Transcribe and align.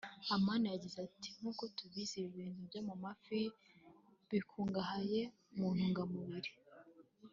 Amani 0.33 0.67
yagize 0.73 0.97
ati 1.07 1.29
“Nkuko 1.37 1.63
tubizi 1.77 2.17
ibintu 2.27 2.59
byo 2.67 2.81
mu 2.87 2.95
mafi 3.03 3.39
bikungahaye 4.29 5.21
mu 5.57 5.67
ntungamubiri 5.75 6.51